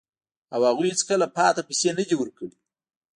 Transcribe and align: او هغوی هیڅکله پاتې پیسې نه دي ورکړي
او 0.53 0.61
هغوی 0.69 0.87
هیڅکله 0.93 1.27
پاتې 1.37 1.61
پیسې 1.69 1.89
نه 1.97 2.03
دي 2.09 2.15
ورکړي 2.17 2.57